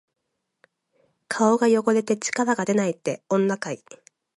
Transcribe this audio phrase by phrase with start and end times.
[1.27, 3.83] 顔が汚れて力がでないって、女かい！